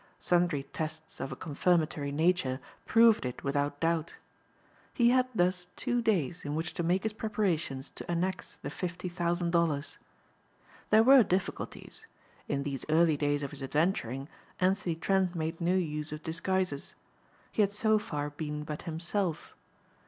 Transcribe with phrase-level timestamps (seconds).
[0.17, 4.15] Sundry tests of a confirmatory nature proved it without doubt.
[4.95, 9.07] He had thus two days in which to make his preparations to annex the fifty
[9.07, 9.99] thousand dollars.
[10.89, 12.07] There were difficulties.
[12.47, 14.27] In these early days of his adventuring
[14.59, 16.95] Anthony Trent made no use of disguises.
[17.51, 19.55] He had so far been but himself.